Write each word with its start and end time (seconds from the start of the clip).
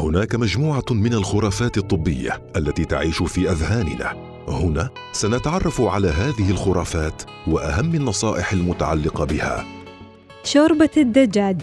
هناك 0.00 0.34
مجموعة 0.34 0.84
من 0.90 1.14
الخرافات 1.14 1.78
الطبية 1.78 2.42
التي 2.56 2.84
تعيش 2.84 3.22
في 3.22 3.50
أذهاننا. 3.50 4.16
هنا 4.48 4.90
سنتعرف 5.12 5.80
على 5.80 6.08
هذه 6.08 6.50
الخرافات 6.50 7.22
وأهم 7.46 7.94
النصائح 7.94 8.52
المتعلقة 8.52 9.24
بها. 9.24 9.64
شوربة 10.44 10.90
الدجاج. 10.96 11.60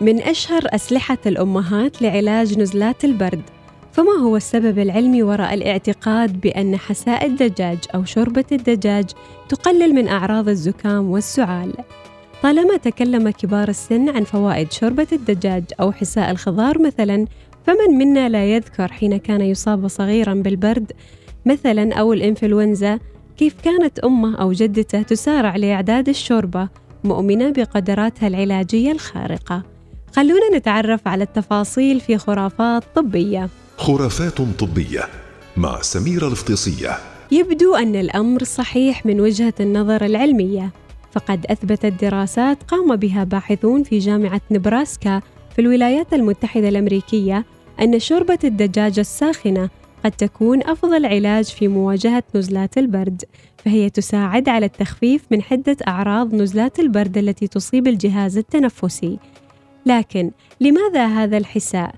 من 0.00 0.22
أشهر 0.22 0.62
أسلحة 0.66 1.18
الأمهات 1.26 2.02
لعلاج 2.02 2.58
نزلات 2.58 3.04
البرد. 3.04 3.42
فما 3.92 4.12
هو 4.22 4.36
السبب 4.36 4.78
العلمي 4.78 5.22
وراء 5.22 5.54
الاعتقاد 5.54 6.40
بأن 6.40 6.76
حساء 6.76 7.26
الدجاج 7.26 7.78
أو 7.94 8.04
شوربة 8.04 8.44
الدجاج 8.52 9.10
تقلل 9.48 9.94
من 9.94 10.08
أعراض 10.08 10.48
الزكام 10.48 11.10
والسعال؟ 11.10 11.72
طالما 12.42 12.76
تكلم 12.76 13.30
كبار 13.30 13.68
السن 13.68 14.08
عن 14.08 14.24
فوائد 14.24 14.72
شوربة 14.72 15.06
الدجاج 15.12 15.64
أو 15.80 15.92
حساء 15.92 16.30
الخضار 16.30 16.82
مثلا 16.82 17.26
فمن 17.66 17.98
منا 17.98 18.28
لا 18.28 18.44
يذكر 18.44 18.92
حين 18.92 19.16
كان 19.16 19.40
يصاب 19.40 19.88
صغيرا 19.88 20.34
بالبرد؟ 20.34 20.92
مثلا 21.46 21.94
أو 21.94 22.12
الإنفلونزا 22.12 22.98
كيف 23.36 23.54
كانت 23.64 23.98
أمه 23.98 24.36
أو 24.36 24.52
جدته 24.52 25.02
تسارع 25.02 25.56
لإعداد 25.56 26.08
الشوربة 26.08 26.68
مؤمنة 27.04 27.50
بقدراتها 27.50 28.26
العلاجية 28.26 28.92
الخارقة؟ 28.92 29.62
خلونا 30.16 30.56
نتعرف 30.56 31.08
على 31.08 31.24
التفاصيل 31.24 32.00
في 32.00 32.18
خرافات 32.18 32.84
طبية. 32.94 33.48
خرافات 33.76 34.40
طبية 34.40 35.04
مع 35.56 35.82
سميرة 35.82 36.28
الفطيسية 36.28 36.90
يبدو 37.32 37.74
أن 37.74 37.96
الأمر 37.96 38.44
صحيح 38.44 39.06
من 39.06 39.20
وجهة 39.20 39.54
النظر 39.60 40.04
العلمية 40.04 40.70
فقد 41.12 41.46
أثبتت 41.46 42.04
دراسات 42.04 42.62
قام 42.62 42.96
بها 42.96 43.24
باحثون 43.24 43.82
في 43.82 43.98
جامعة 43.98 44.40
نبراسكا 44.50 45.20
في 45.54 45.62
الولايات 45.62 46.12
المتحدة 46.12 46.68
الأمريكية 46.68 47.44
أن 47.80 47.98
شوربة 47.98 48.38
الدجاج 48.44 48.98
الساخنة 48.98 49.70
قد 50.04 50.12
تكون 50.12 50.62
أفضل 50.62 51.06
علاج 51.06 51.44
في 51.44 51.68
مواجهة 51.68 52.22
نزلات 52.34 52.78
البرد، 52.78 53.24
فهي 53.64 53.90
تساعد 53.90 54.48
على 54.48 54.66
التخفيف 54.66 55.24
من 55.30 55.42
حدة 55.42 55.76
أعراض 55.88 56.34
نزلات 56.34 56.80
البرد 56.80 57.18
التي 57.18 57.46
تصيب 57.46 57.88
الجهاز 57.88 58.38
التنفسي. 58.38 59.18
لكن 59.86 60.30
لماذا 60.60 61.06
هذا 61.06 61.36
الحساء؟ 61.36 61.94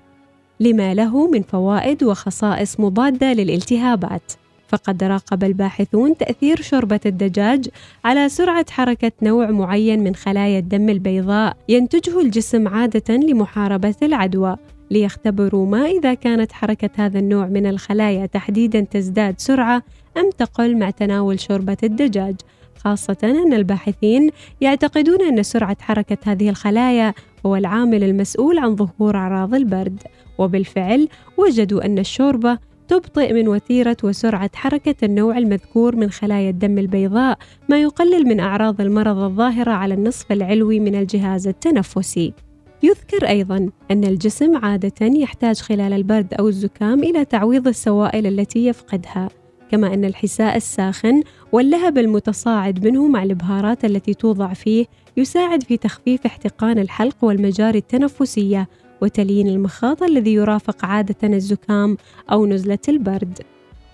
لما 0.61 0.95
له 0.95 1.31
من 1.31 1.43
فوائد 1.43 2.05
وخصائص 2.05 2.81
مضادة 2.81 3.33
للالتهابات. 3.33 4.33
فقد 4.69 5.05
راقب 5.05 5.45
الباحثون 5.45 6.17
تأثير 6.17 6.63
شوربة 6.63 7.01
الدجاج 7.07 7.69
على 8.05 8.29
سرعة 8.29 8.67
حركة 8.70 9.13
نوع 9.23 9.51
معين 9.51 10.05
من 10.05 10.15
خلايا 10.15 10.59
الدم 10.59 10.89
البيضاء 10.89 11.57
ينتجه 11.69 12.20
الجسم 12.20 12.69
عادة 12.69 13.15
لمحاربة 13.15 13.95
العدوى 14.03 14.57
ليختبروا 14.91 15.67
ما 15.67 15.86
إذا 15.86 16.14
كانت 16.14 16.53
حركة 16.53 16.91
هذا 16.97 17.19
النوع 17.19 17.47
من 17.47 17.67
الخلايا 17.67 18.27
تحديدا 18.27 18.81
تزداد 18.81 19.34
سرعة 19.39 19.83
أم 20.17 20.30
تقل 20.39 20.78
مع 20.78 20.91
تناول 20.91 21.41
شوربة 21.41 21.77
الدجاج. 21.83 22.34
خاصة 22.77 23.17
أن 23.22 23.53
الباحثين 23.55 24.30
يعتقدون 24.61 25.22
أن 25.22 25.42
سرعة 25.42 25.77
حركة 25.80 26.33
هذه 26.33 26.48
الخلايا 26.48 27.14
هو 27.47 27.56
العامل 27.56 28.05
المسؤول 28.05 28.58
عن 28.58 28.77
ظهور 28.77 29.17
أعراض 29.17 29.55
البرد. 29.55 30.03
وبالفعل 30.39 31.08
وجدوا 31.36 31.84
أن 31.84 31.98
الشوربة 31.98 32.58
تبطئ 32.89 33.33
من 33.33 33.48
وتيرة 33.48 33.97
وسرعة 34.05 34.50
حركة 34.55 34.95
النوع 35.02 35.39
المذكور 35.39 35.97
من 35.97 36.11
خلايا 36.11 36.50
الدم 36.50 36.78
البيضاء 36.78 37.39
ما 37.69 37.83
يقلل 37.83 38.25
من 38.25 38.41
أعراض 38.41 38.80
المرض 38.80 39.19
الظاهرة 39.19 39.70
على 39.70 39.95
النصف 39.95 40.33
العلوي 40.33 40.80
من 40.80 40.95
الجهاز 40.95 41.48
التنفسي. 41.48 42.48
يذكر 42.83 43.29
أيضا 43.29 43.71
أن 43.91 44.05
الجسم 44.05 44.57
عادة 44.57 45.07
يحتاج 45.07 45.61
خلال 45.61 45.93
البرد 45.93 46.34
أو 46.34 46.48
الزكام 46.48 47.05
إلى 47.05 47.25
تعويض 47.25 47.69
السوائل 47.69 48.27
التي 48.27 48.67
يفقدها 48.67 49.29
كما 49.70 49.95
أن 49.95 50.05
الحساء 50.05 50.57
الساخن 50.57 51.23
واللهب 51.53 51.98
المتصاعد 51.98 52.87
منه 52.87 53.08
مع 53.08 53.23
البهارات 53.23 53.85
التي 53.85 54.14
توضع 54.14 54.52
فيه 54.52 54.86
يساعد 55.17 55.63
في 55.63 55.77
تخفيف 55.77 56.27
احتقان 56.27 56.79
الحلق 56.79 57.17
والمجاري 57.23 57.79
التنفسية 57.79 58.69
وتليين 59.02 59.48
المخاط 59.48 60.02
الذي 60.02 60.35
يرافق 60.35 60.85
عادة 60.85 61.29
الزكام 61.36 61.97
أو 62.33 62.47
نزلة 62.47 62.79
البرد. 62.89 63.39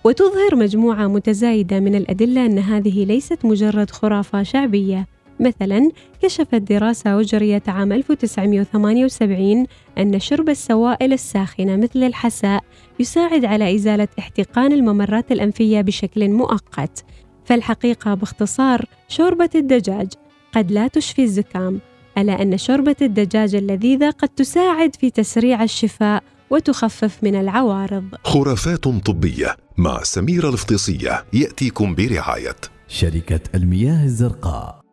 وتظهر 0.03 0.55
مجموعة 0.55 1.07
متزايدة 1.07 1.79
من 1.79 1.95
الأدلة 1.95 2.45
أن 2.45 2.59
هذه 2.59 3.05
ليست 3.05 3.45
مجرد 3.45 3.89
خرافة 3.91 4.43
شعبية، 4.43 5.07
مثلا 5.39 5.91
كشفت 6.23 6.55
دراسة 6.55 7.21
أجريت 7.21 7.69
عام 7.69 7.91
1978 7.91 9.65
أن 9.97 10.19
شرب 10.19 10.49
السوائل 10.49 11.13
الساخنة 11.13 11.75
مثل 11.75 12.03
الحساء 12.03 12.63
يساعد 12.99 13.45
على 13.45 13.75
إزالة 13.75 14.07
احتقان 14.19 14.71
الممرات 14.71 15.31
الأنفية 15.31 15.81
بشكل 15.81 16.29
مؤقت. 16.29 17.05
فالحقيقة 17.45 18.13
باختصار 18.13 18.85
شوربة 19.07 19.49
الدجاج 19.55 20.07
قد 20.55 20.71
لا 20.71 20.87
تشفي 20.87 21.23
الزكام 21.23 21.79
ألا 22.17 22.41
أن 22.41 22.57
شوربة 22.57 22.95
الدجاج 23.01 23.55
اللذيذة 23.55 24.09
قد 24.09 24.29
تساعد 24.29 24.95
في 24.95 25.09
تسريع 25.09 25.63
الشفاء 25.63 26.23
وتخفف 26.49 27.23
من 27.23 27.35
العوارض. 27.35 28.03
خرافات 28.23 28.83
طبية 28.83 29.55
مع 29.77 30.03
سميرة 30.03 30.49
الفطيسية 30.49 31.25
يأتيكم 31.33 31.95
برعاية. 31.95 32.55
شركة 32.87 33.39
المياه 33.55 34.03
الزرقاء. 34.03 34.84